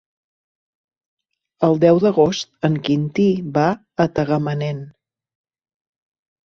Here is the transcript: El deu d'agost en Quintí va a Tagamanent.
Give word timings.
El 1.67 1.77
deu 1.85 2.01
d'agost 2.05 2.51
en 2.71 2.81
Quintí 2.89 3.27
va 3.61 3.67
a 4.07 4.11
Tagamanent. 4.19 4.83